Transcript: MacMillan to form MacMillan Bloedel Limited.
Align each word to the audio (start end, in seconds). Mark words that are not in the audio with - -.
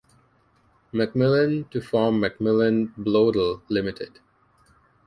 MacMillan 0.95 1.69
to 1.69 1.79
form 1.79 2.21
MacMillan 2.21 2.91
Bloedel 2.97 3.61
Limited. 3.69 4.19